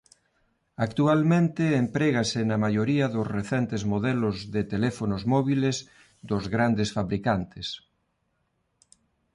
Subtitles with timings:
[0.85, 5.77] Actualmente emprégase na maioría dos recentes modelos de teléfonos móbiles
[6.29, 7.67] dos grandes fabricantes.